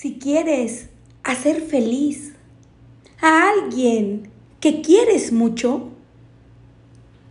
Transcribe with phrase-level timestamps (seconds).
[0.00, 0.90] Si quieres
[1.24, 2.32] hacer feliz
[3.20, 5.88] a alguien que quieres mucho,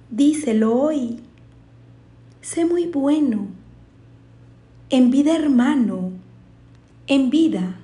[0.10, 1.22] díselo hoy.
[2.42, 3.48] Sé muy bueno,
[4.90, 6.12] en vida hermano,
[7.08, 7.80] en vida.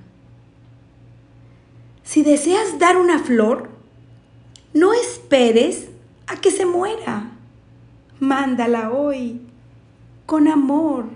[2.02, 3.70] Si deseas dar una flor,
[4.74, 5.88] no esperes
[6.26, 7.30] a que se muera.
[8.20, 9.40] Mándala hoy,
[10.26, 11.06] con amor,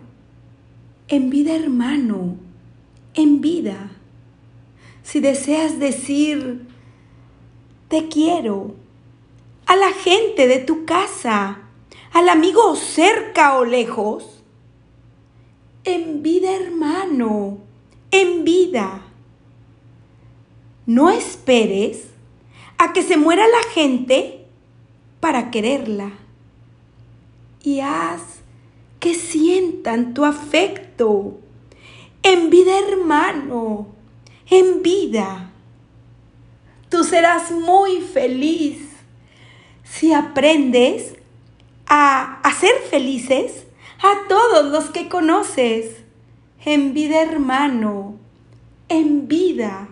[1.09, 2.48] en vida hermano,
[3.19, 3.91] en vida.
[5.03, 6.69] Si deseas decir,
[7.89, 8.77] te quiero,
[9.67, 11.59] a la gente de tu casa,
[12.13, 14.45] al amigo cerca o lejos,
[15.83, 17.59] en vida hermano,
[18.13, 19.03] en vida.
[20.87, 22.05] No esperes
[22.79, 24.47] a que se muera la gente
[25.19, 26.13] para quererla.
[27.65, 28.23] Y haz
[29.01, 31.41] que sientan tu afecto
[32.29, 33.87] en vida hermano,
[34.51, 35.51] en vida.
[36.91, 38.81] Tú serás muy feliz
[39.83, 41.15] si aprendes
[41.87, 43.65] a hacer felices
[44.03, 46.03] a todos los que conoces
[46.67, 48.17] en vida hermano,
[48.91, 49.89] en vida.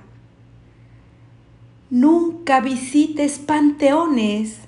[1.89, 4.59] Nunca visites panteones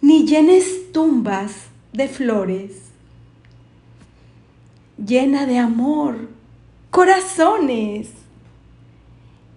[0.00, 1.54] ni llenes tumbas
[1.92, 2.82] de flores.
[4.96, 6.37] Llena de amor,
[6.98, 8.08] corazones,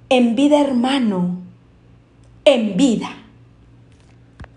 [0.10, 1.40] en vida hermano,
[2.46, 3.10] en vida.